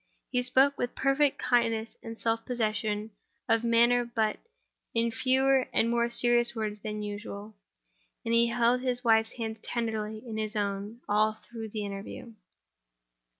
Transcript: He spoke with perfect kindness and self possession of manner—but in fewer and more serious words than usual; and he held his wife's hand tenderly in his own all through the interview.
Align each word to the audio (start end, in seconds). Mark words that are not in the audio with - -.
He 0.31 0.41
spoke 0.41 0.79
with 0.79 0.95
perfect 0.95 1.37
kindness 1.37 1.95
and 2.01 2.17
self 2.19 2.43
possession 2.43 3.11
of 3.47 3.63
manner—but 3.63 4.39
in 4.95 5.11
fewer 5.11 5.67
and 5.71 5.91
more 5.91 6.09
serious 6.09 6.55
words 6.55 6.79
than 6.79 7.03
usual; 7.03 7.53
and 8.25 8.33
he 8.33 8.47
held 8.47 8.81
his 8.81 9.03
wife's 9.03 9.33
hand 9.33 9.61
tenderly 9.61 10.25
in 10.27 10.37
his 10.37 10.55
own 10.55 11.01
all 11.07 11.33
through 11.33 11.69
the 11.69 11.85
interview. 11.85 12.33